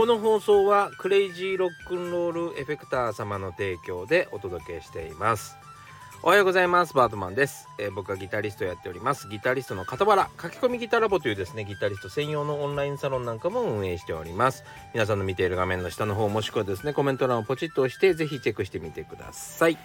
[0.00, 5.58] この放送はクレイジーロックンロールエフェクター様の提供でお届けしています。
[6.22, 6.94] おはようございます。
[6.94, 9.28] バートマンです、えー、僕はギタリストやっております。
[9.28, 14.64] ギタリストの傍ら書き込みギタラボというですねギタリスト専用のオンラインサロンなんかも運営しております。
[14.94, 19.76] 皆さんの見ている画面の下の方もしくはですねコメント欄をポチッと押してぜひチェックしてみてください。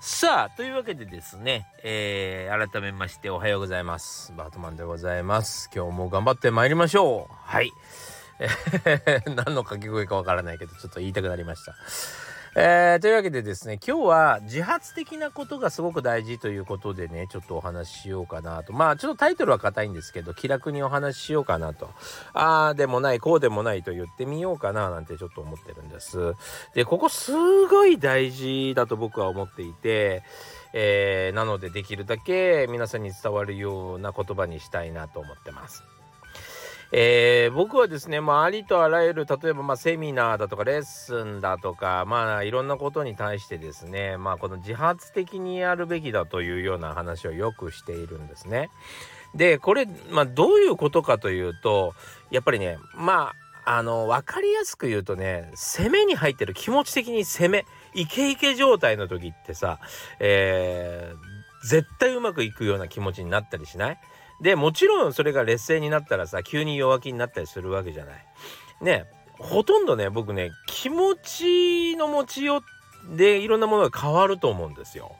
[0.00, 4.32] さあというわけでですね、えー、改めましておはようございます。
[4.36, 5.68] バートマンでございます。
[5.74, 7.34] 今日も頑張ってまいりましょう。
[7.34, 7.72] はい。
[9.26, 11.74] 何の掛け声かわからないけどちょっと言いたくなりました。
[12.54, 18.72] えー、というわけでですね今日は自発的なことがすごく大事ということでねちょっとお話ししようかなと。
[18.72, 21.90] まあちょっとタイトルは硬いんですけど気楽にお話ししようかなと。
[22.32, 26.34] ああでもないこうでもないと言ってみようかななんてちょっと思ってるんです。
[26.74, 27.32] でここす
[27.66, 30.22] ごい大事だと僕は思っていて
[30.72, 35.82] えー、なのでできるだけ皆さんに伝わるような言葉にしたいなと思ってます。
[36.90, 48.70] えー、僕はですね、まあ、ありとあらゆる例えばまあセミナーだとかレッスンだとかまあいろんなことに対してですねまあこの自発的にやるべきだというような話をよくしているんですね。
[49.34, 51.94] でこれ、まあ、どういうことかというと
[52.30, 59.78] やっぱりねまああの分かりやすく言うとね攻めに入ってる気持ち的に攻めイケイケ状態の時ってさ、
[60.20, 63.98] えー、絶対うまくいくような気持ちになったりしない？
[64.40, 68.26] でもちろんそれが劣勢になったらさ急に弱気になったりするわけじゃない。
[68.80, 69.06] ね
[69.38, 72.62] ほとんどね僕ね気持ちの持ちよ
[73.12, 75.16] うでいろんなものが変わると思うんですよ。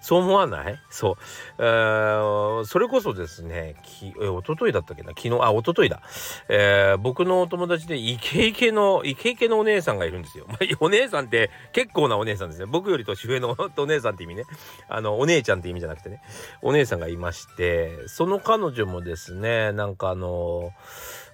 [0.00, 0.78] そう思わない？
[0.90, 1.16] そう、
[1.58, 5.10] えー、それこそですねきえ一昨日だったっけな？
[5.10, 6.02] 昨日あ一昨日だ、
[6.48, 12.66] えー、僕のお友達でイケイケのイケイケのお姉さんがいるんですよ、まあ、お姉さんって結構なお姉さんですね。
[12.66, 14.44] 僕より年上の お姉さんって意味ね。
[14.88, 16.22] あのお姉ちゃんって意味じゃなくてね。
[16.62, 20.72] お姉さんがいましてその彼女もですねなんかあの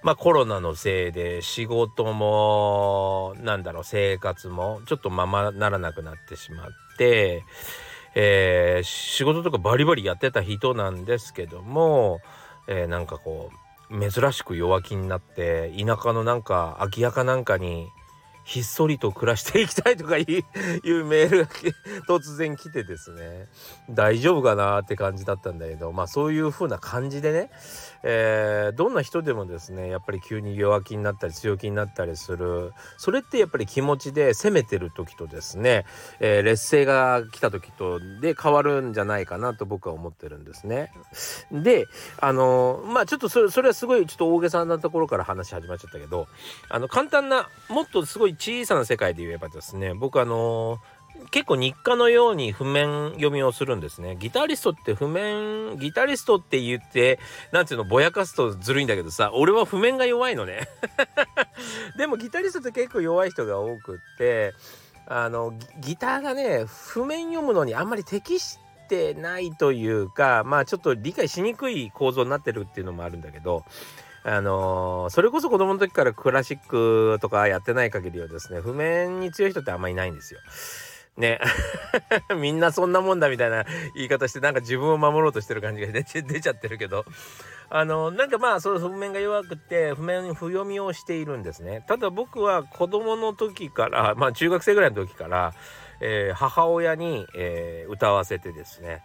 [0.02, 6.66] まあコロナのせいで仕事もなんだろう生活もちょっとままならなくなってしまっ
[6.98, 7.44] て
[8.18, 12.20] えー、仕事とかバリバリやってた人なんですけども、
[12.66, 13.50] えー、なんかこ
[13.90, 17.88] う珍しく弱気になって田舎のなんか空き家かなんかに
[18.46, 21.50] ひっそりと暮らしていきたいとかいうメールが
[22.08, 23.48] 突然来てですね。
[23.90, 27.50] 大丈夫かなって感じだったんだけどまあそういう風な感じでね、
[28.04, 32.72] えー、どんな人でもですねやっぱり急に弱気になったり強気になったりする。
[32.98, 35.84] それってやっぱり気持ちで攻めてる時とですね、
[36.20, 40.92] えー、劣勢が来た時とで変わるんじゃないかなと僕は思ってるんですね。
[41.50, 41.86] で
[42.20, 46.28] あのまあちょっとそれそれはすごいちょっと大げさなところから話始まっちゃったけど
[46.68, 50.78] あの簡単なもっとすごい小さな世界で言えばですね僕あの
[51.30, 54.16] 結構日課のように譜面読みをするんですね。
[54.16, 57.18] ギタリストって譜面、ギタリストって言って、
[57.52, 60.68] なんていうの、ぼやかすとずるいんだけどさ、俺は譜面が弱いのね。
[61.96, 64.52] でもギタリストって結構弱い人が多くって、
[65.06, 68.58] あの、ギターがね、譜面読むのにあんまり適し
[68.88, 73.64] てないというか、まあちょっと理解しにくい構造になってるっていうのもあるんだけど、
[74.28, 80.40] あのー、それこそ子供の時からクラシックとかやってない限りはですね譜面に強い人ってあんまりいないんですよ。
[81.16, 81.40] ね。
[82.36, 83.64] みんなそんなもんだみたいな
[83.94, 87.04] 言い方してなんか自分を守ろうとしてる感じが出 ちゃってるけど。
[87.68, 91.84] あのなんかまあその譜面が弱くて譜面に譜読みをしているんですね。
[91.88, 95.52] ただ僕は子供の時からまあ中学生ぐらいの時から
[96.00, 99.02] えー、母親に、えー、歌わせてですね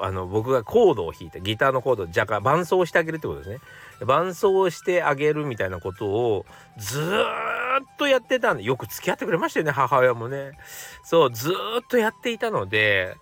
[0.00, 3.58] あの僕がコードを弾いてギターのコード若干伴奏してあげるってことですね。
[4.04, 6.46] 伴奏してあげるみたいなことを
[6.76, 10.52] ずっとやってたんでよく付き合ってくれましたよね母親もね。
[11.04, 11.54] そうずっ
[11.88, 13.14] とやっていたので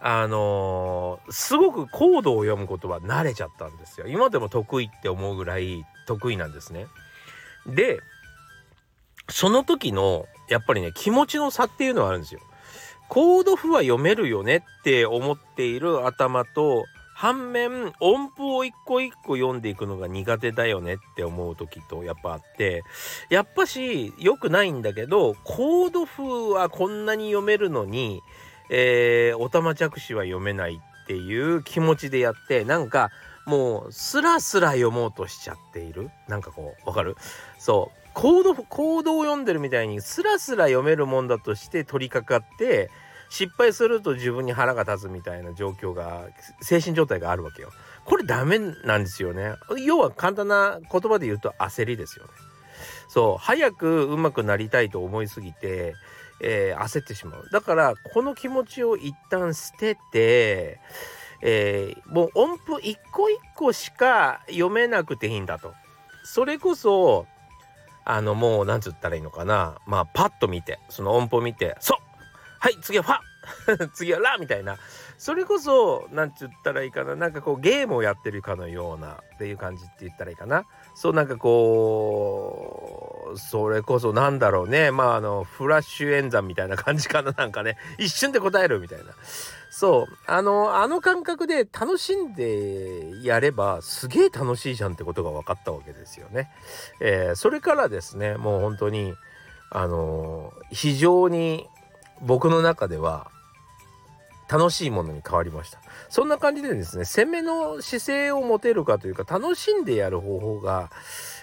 [0.00, 4.06] あのー、すごくコードを読むことは慣れちゃったんですよ。
[4.06, 6.86] 今でも得意って思うぐらい得意なんですね。
[7.66, 8.00] で
[9.28, 12.40] その時のやっぱりね気持ちの差っていうのはあるんですよ。
[13.08, 16.84] コード譜は読めるよねって思っている頭と
[17.14, 22.84] 反面音符を一個一個読んでいくのが苦手だよねって思う時とやっぱあって
[23.28, 28.20] やっぱし良くないんだけどコード譜はこんなに読めるのに、
[28.70, 33.10] えー、おたま着手は読めないっていう気持ちでやってなんか
[33.46, 36.10] もうスラスラ読もうとしちゃっている。
[36.28, 37.16] なんかこうわかる？
[37.58, 38.07] そう。
[38.18, 42.90] コードコードを読んでるみたいにスラスラ読めるもんだとして取り掛かって
[43.30, 46.26] 失敗すると自分に腹が立つみたいな状況が
[46.60, 47.70] 精神状態があるわけよ。
[48.04, 49.52] これダメなんですよね。
[49.86, 52.32] 要は簡単な言葉で言うと焦りですよね。
[53.06, 55.94] そう早く上手くなりたいと思いすぎて、
[56.40, 57.48] えー、焦ってしまう。
[57.52, 60.80] だからこの気持ちを一旦捨てて、
[61.40, 65.72] えー、もう音符一個一個しか読めなくていいんだと。
[66.24, 67.28] それこそ
[68.10, 69.76] あのもうなんつったらいいのかな。
[69.86, 71.98] まあパッと見てその音符見て「そう
[72.58, 73.18] はい次はファ
[73.94, 74.76] 次はラ」みたいな。
[75.18, 77.16] それこそ何て言ったらいいかな。
[77.16, 80.64] なんかこうゲームをやってるかのようなっていう感じって言ったらいいかな。
[80.94, 84.92] そうなんかこうそれこそなんだろうね。
[84.92, 87.32] まああのフラッシュ演算みたいな感じかな。
[87.32, 87.76] なんかね。
[87.98, 89.06] 一瞬で答えるみたいな。
[89.70, 90.18] そう。
[90.26, 96.50] あのあの感覚で楽しんでやればすげえ楽しいじゃんってことが分かったわけですよね。
[97.00, 99.14] えー、それからですねもう本当に
[99.70, 101.66] あの非常に
[102.20, 103.30] 僕の中では
[104.48, 110.90] 楽しいものに変わりましたそんな感じでですね攻めの姿勢を持てるかというか楽しんでやる方法が、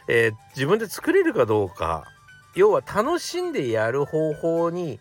[0.07, 2.06] えー、自分で作れるかどうか
[2.56, 5.00] 要は楽しんでやる方法に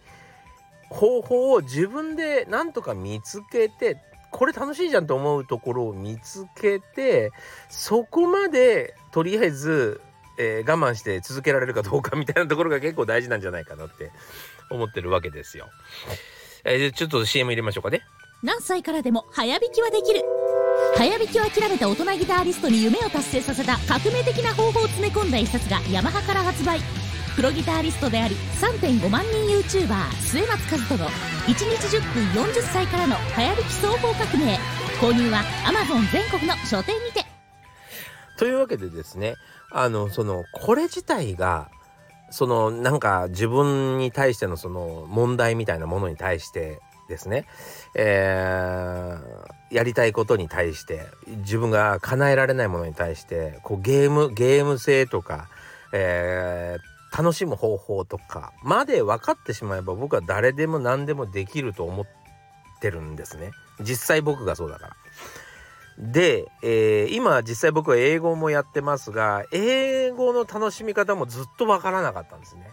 [0.91, 3.97] 方法を自分でなんとか見つけて
[4.31, 7.31] これ楽しいじゃんと思うところを見つけて
[7.69, 10.01] そこまでとりあえず、
[10.39, 14.11] えー、我慢して続けられるかどうかみたいなところが結構大事なんじゃないかなって
[14.71, 15.69] 思ってるわけですよ。
[16.65, 18.03] えー、ちょっと CM 入れましょうかね。
[18.43, 20.23] 何歳からでも早弾きはできる。
[20.97, 26.81] 早弾きを諦めた大人ギタリストに夢を達成させた革命的な方法を詰め込んだ一冊がヤマハから発売。
[27.37, 34.59] プロギタリストであり3.5万人 YouTuber 末松和人の1日10分40歳からの早弾き双方革命。
[35.01, 37.25] 購入は Amazon 全国の書店にて。
[38.39, 39.35] というわけでですね
[39.71, 41.69] あのそのこれ自体が
[42.35, 47.47] そのなんか自分に対してのその問題みたいなものに対してですね、
[47.95, 55.49] えー、やりたいことに対して自分が叶えられないものに対してこうゲームゲーム性とか、
[55.93, 62.07] えー、楽しむ方法とかまで分かってしまえば僕は誰でも何でもできると思っ
[62.81, 64.97] てるんですね実際僕がそうだから。
[65.99, 72.69] で、えー、今実際僕は英語もやってますが英語の楽しみ方もずっとわからなかったんですね。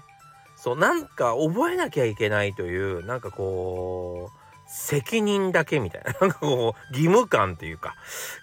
[0.55, 7.95] そうなんか覚えなきゃいけないというなんかこう責任だけみたいな なんかこう義務感っていうか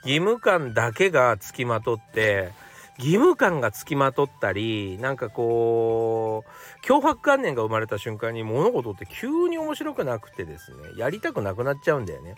[0.04, 2.50] 義務感だけがつきまとって
[2.98, 12.34] 義務感がつきまとったりなんかこう脅迫観念が生まれた瞬間に物事って急に面白くなくてですねやりたくなくなっちゃうんだよね。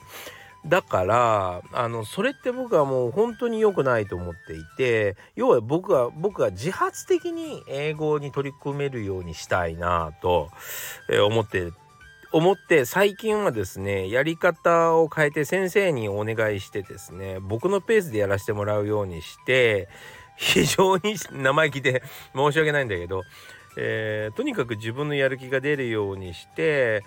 [0.67, 10.51] だからあのそれって僕はもう本当に良くないと思っていて要は僕は僕は自発的に英語に取り組めるようにしたいなと、
[11.27, 11.73] 思って
[12.33, 19.89] 思って最近はですねやり方を変えて先生にお願いしてですね僕のペースでやらせてもらうようにして
[20.37, 22.03] 非常に生意気で
[22.37, 23.23] 申し訳ないんだけど、
[23.77, 27.03] えー、とにかく自分のやる気が出るようにして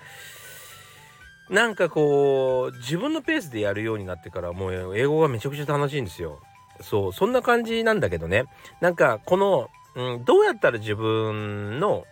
[1.50, 6.40] なんかこう自分のペースでやるようになってからもう英語がめちゃくちゃ楽しいんですよ。
[6.82, 8.46] そうそんな感じなんだけどね
[8.82, 12.06] なんかこの、うん、どうやったら自分の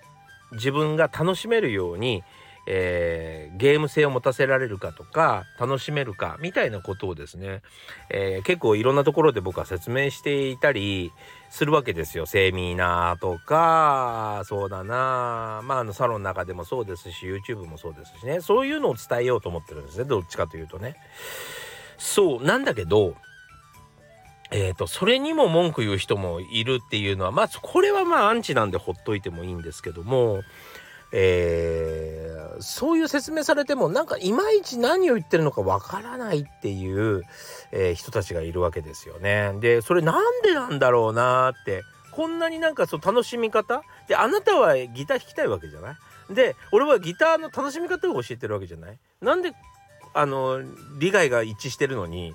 [0.51, 2.24] 自分が楽しめるように
[2.68, 7.62] えー、ゲーム性を持たせられるかとか楽しめるかみたいなことをですね、
[8.10, 11.12] えー、結構いろんなところで僕は説明していたり
[11.50, 12.25] するわけですよ。
[12.25, 18.42] セミナーとかそうだなまああのサロンの中でもそうですし YouTube もそうですしね。
[18.42, 20.96] そういうのを伝えようと思ってるんですねどっちかというとね。
[21.98, 23.16] そうなんだけど
[24.54, 30.42] えーと、それにも文句言う人もいるっていうのはまあこれはまあアンチなんでほっといてもいいんですけども
[31.14, 37.24] え、そういう説明されてもなんかいまいち何を言ってるのかわからないっていう、
[37.72, 39.54] えー、人たちがいるわけですよね。
[39.60, 43.84] でそれなんでなんだろうなってこんなになんかそう楽しみ方？
[44.08, 46.34] であなたはギター弾きたいわけじゃない？
[46.34, 48.98] で俺はギターの楽しみ方を教えてるわけじゃない？
[49.22, 49.54] なんで
[50.14, 50.60] あの
[51.00, 52.34] 利害が一致してるのに、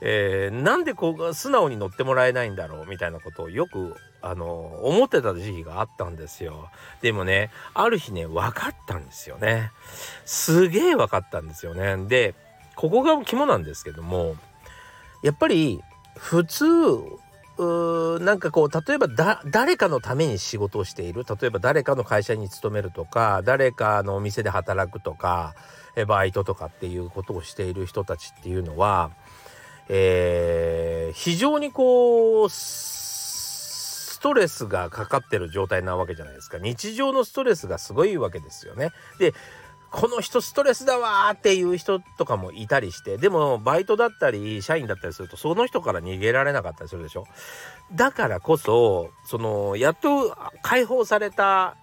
[0.00, 6.68] えー、なんでこう素直に乗ってもらえないんだろうみたいなことをよくあの思ってた時期があったんですよ。
[7.00, 9.70] でもねある日ね分かったんですよね。
[10.24, 11.96] すげえ分かったんですよね。
[12.06, 12.34] で
[12.76, 14.36] ここが肝なんですけども
[15.22, 15.82] やっぱり
[16.16, 16.64] 普通
[18.20, 25.54] なんかこう例えばだ誰かのために仕事をしている例えば誰かの会社に勤めるとか誰かのお店で働くとか
[26.08, 29.10] バイトとかっていうことをしている人たちっていうのは、
[29.88, 32.48] えー、非常にこう
[34.20, 38.90] ストレスがかかってる状態なわけじゃないですか日常のストレスがすごいわけですよね。
[39.18, 39.32] で
[39.90, 47.24] この人ストレスだわーっていう人とかもいたりしてでもバイトだったり社員だったりするとその人から逃げられなかったりするでしょ
[47.94, 51.76] だからこそそのやっと解放された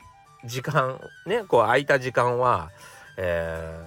[0.45, 2.69] 時間ねこう空いた時間は、
[3.17, 3.83] え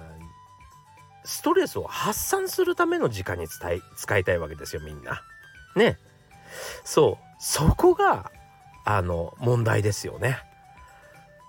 [1.23, 5.23] ー、ストレスを発散するための時間に使い使いたいわけですよみんな。
[5.77, 5.97] ね
[6.83, 8.29] そうそこが
[8.83, 10.39] あの問題ですよね。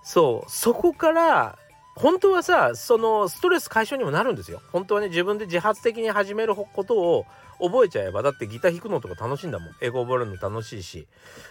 [0.03, 1.57] そうそこから
[1.95, 4.61] 本当はさそのストレス解消にもなるんですよ。
[4.71, 7.25] 本当はね自分で自発的に始めることを
[7.59, 11.07] 覚えちゃえばだってギター弾くのとか楽しいんだもん英語覚えるの楽しいし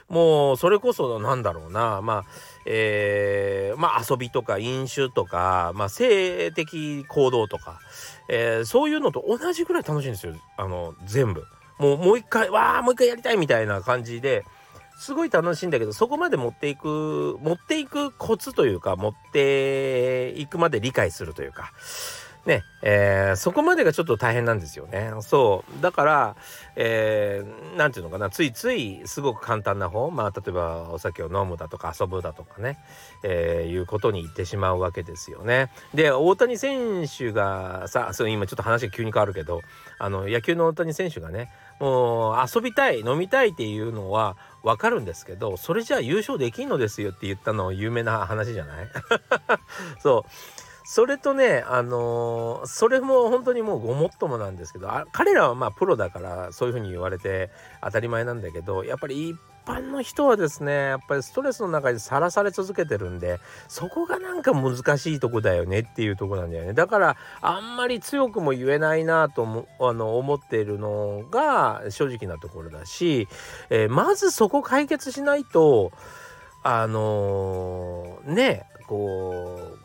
[0.08, 2.24] もうそれこそなんだろうなまあ
[2.66, 7.78] えー、まあ遊びとか飲酒とか、まあ、性的行動とか、
[8.28, 11.44] えー、そういうのと同じぐらい楽しいんですよあの全部。
[11.78, 14.44] もうもう一回わあもう一回やりたいみたいな感じで
[15.02, 21.72] すごい楽しいんだけどそこまで持っていく持っていくコツというか持っていくまで理解するというか。
[22.44, 25.12] ね、えー、そこまでがちょっと大変なんですよね。
[25.20, 25.80] そう。
[25.82, 26.36] だから、
[26.74, 32.78] えー、なんていうのかな、ついついすごく簡単な方、まあ、例えばお酒を飲むだとか遊ぶだとかね、
[33.22, 35.70] えー、いうことに行ってしまうわけですよね。
[35.94, 39.60] で、大谷選手がさ、そう今ちょっと話が急に変わるけど、
[40.00, 48.88] あの、野球の大谷選手がね、もう遊びたい、飲みたいっていうのはわかるんですけど、それじゃあ優勝できんのですよって言ったの有名な話じゃない？
[50.02, 50.71] そう。
[50.92, 57.48] それとね、あのー、それも本当にもうごもっともなんですけどあ彼らはまあプロだからそういうふうに言われて
[57.80, 66.74] 当たり前なんだけどやっぱり一般の人はですねやっぱりストレスの中にさらされ続けてるんでそこがなんか難しいとこだよねっていうとこなんだよね。
[66.74, 73.28] だからあんまり強くも言えないなともあの思っているのが正直なところだし、
[73.70, 75.90] えー、まずそこ解決しないと
[76.62, 79.81] あのー、ねこう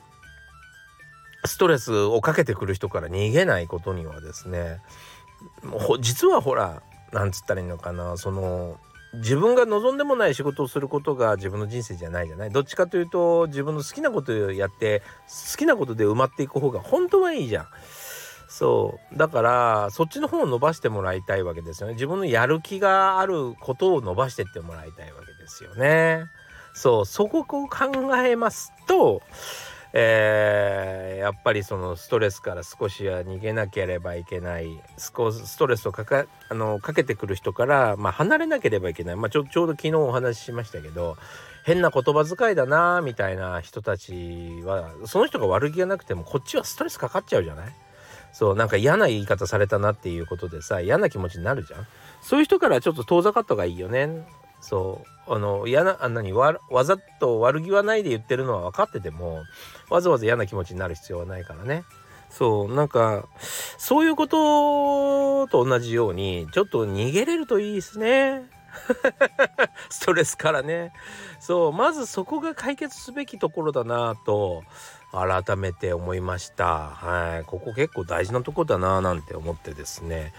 [1.47, 4.81] ストレスをかけてくる人から逃げないことにはですね
[6.01, 8.77] 実はほらなんつったらいいのかなその
[9.13, 12.49] 自分が望んでもない仕事をすることが自分の人生じゃないじゃない。
[12.51, 15.01] どっちかというと自分の好きなことやって
[15.51, 17.67] 好きなことで埋まっていく方が本当はいいじゃん。
[18.49, 19.17] そう。
[19.17, 21.93] だからそっちの方を伸ばしてもらいたいわけですよね。
[21.93, 26.25] 自分のやる気があることを伸ばしてってもらいたいわけですよね。
[26.73, 27.05] そう。
[27.05, 29.21] そこを考えますと
[29.93, 34.67] えー、やっぱりそのストレスから少しは逃げなければいけない。
[34.97, 35.11] ス
[35.57, 41.17] トレスをかかあのかけてくる人から、まあ、離れなければいけない、まあ、ちょちょうど昨日お話ししましたけど
[41.65, 47.75] 変な言葉遣いだなみたいな人たちはその人が悪気がなくてもこっちはストレスかかっちゃうじゃない？
[48.33, 51.87] そうなんか嫌な言い方されたなっていうことでさ嫌な気持ちになるじゃん？
[52.21, 54.27] そういう人からちょっと遠ざかった方がいいよね。
[54.61, 55.16] そう。
[55.29, 59.43] あの嫌なあ何わわざと悪気はないで言ってるのは分かってても
[59.89, 61.83] わざわざ嫌な気持ちになる必要はないからね。
[62.29, 63.25] そうなんか
[63.77, 68.56] そういうことと同じようにちょっと逃げれるといいですね。
[69.89, 70.93] ストレスからね
[71.39, 74.63] そうまずそこが解決すべきところだなと
[75.11, 76.89] 改めて思いました。
[76.89, 77.43] はい。
[77.45, 80.33] ここ結構大事なとこだななんて思ってですね。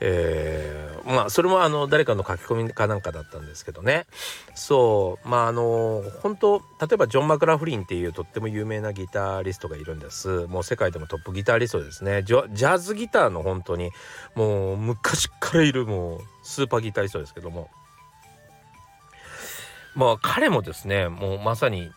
[0.00, 4.06] えー、まあ、それもあの、誰かの書き込みかなんかだったんですけどね。
[4.54, 5.28] そう。
[5.28, 10.46] まあ、あの、本当例えばジョン・マクラフリンっていうとっても有名なギタリストがいるんです。
[10.48, 12.22] もう世界でもトップギタリストですね。
[12.22, 13.90] ジャズギターの本当に、
[14.34, 17.70] もう昔からいるもうスーパーギタリストですけども。
[19.94, 21.90] まあ彼もですねもうまさに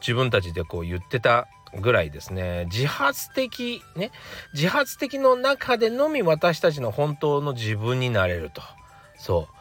[0.00, 1.48] 自分たちでこう言ってた
[1.80, 2.66] ぐらいですね。
[2.70, 4.10] 自発的ね
[4.52, 8.62] 自発的の中でのみ私たちの本当の自分になれると。
[9.16, 9.54] そう。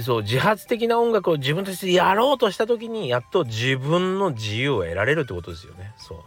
[0.00, 5.92] そう自発的な音楽を自分としてやろうとした時にやっと自分の自由を得られるってことですよね。
[5.96, 6.24] そ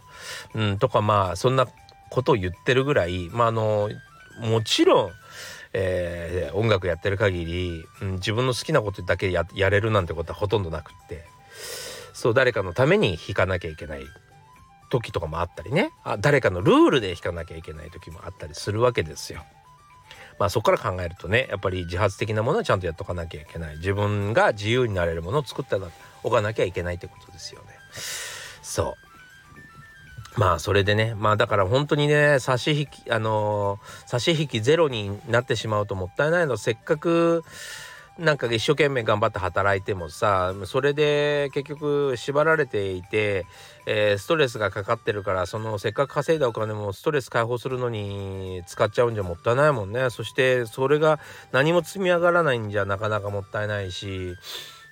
[0.54, 1.66] う、うん、とかまあそんな
[2.10, 3.88] ことを言ってるぐらいまああの
[4.40, 5.10] もちろん
[5.72, 11.24] えー、音楽やってる限り、うん、自分の好きなことだけやれるなんてことはほとんどなくって
[12.12, 14.04] そう誰かのために弾かなきゃいけない
[14.88, 19.44] 時とかもあったりねあ誰かのルールで弾かなきゃいけない時もあったりするわけですよ。
[20.38, 25.76] まあそこから考えるとねやっぱり自発的なものはちゃんとやっとかなきゃいけない自分が自由になれるものを作って
[26.22, 27.68] おかなきゃいけないってことですよね。
[28.62, 29.05] そう
[30.36, 36.56] まあそれでねまあだから本当にね差し引きあのー、差し引きゼロになってしまうともったいないの。
[36.56, 37.42] せっかく
[38.18, 43.44] なんか一生懸命頑張って働いてもさそれで結局縛られていて、
[43.86, 50.08] えー、ストレスがかかってるからそのせっかく稼いだお金もストレス解放するのに使っちゃうんじゃもったいないもんね。
[50.08, 51.20] そしてそれが
[51.52, 54.34] 何も積み上がらないんじゃなかなかもったいないし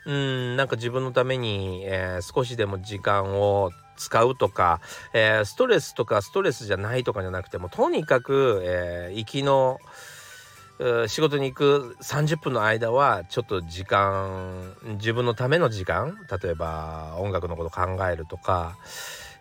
[0.05, 4.81] うんなんか自分のために、えー、少しでも時間を使うとか、
[5.13, 9.79] えー、ストレスとかストレスじゃないとかじゃなくてもとにかく、えー、行きの
[11.07, 18.77] 仕事に行く30分の間はちょっと時間自分のための時間例えば音楽のこと考えるとか、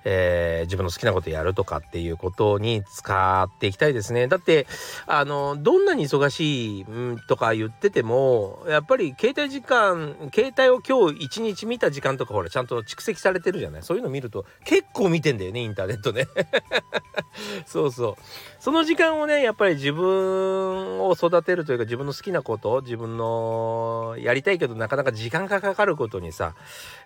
[0.05, 4.27] えー、自分の好きなことやるとかっていうことに使っていきたいですね。
[4.27, 4.67] だって
[5.05, 16.27] あのどんなに忙しい、うん、とか言っててもやっぱり携帯時間携帯を今日一日見た時間とかほらちゃんと蓄積されてるじゃないそういうの見ると結構見てんだよねインターネットね。
[17.65, 18.15] そうそう
[18.59, 26.55] その時間をねやっぱり自分を育てるというか自分の好きなこと自分のやりたいけどなかなか時間がかかることにさ、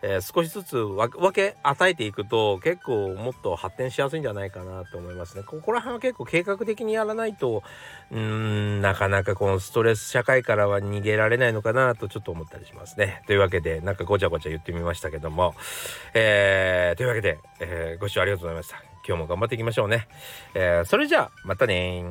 [0.01, 5.43] えー、少しずつ分け与えていくと結構もっと発展しやすいんじゃないかなと思いますね。
[5.43, 7.63] ここら辺は結構計画的にやらないと
[8.11, 13.23] うんなかなかこのストレス社会からは逃げられないのかなとちょっと思ったりしますね。
[13.27, 15.55] というわけでなんかごちゃごちゃ言ってみましたけども、
[16.13, 18.81] えー、というわけで、えー、ご視聴ありがとうございました。
[19.07, 20.07] 今日も頑張っていきましょうね。
[20.53, 22.05] えー、それじゃあまたね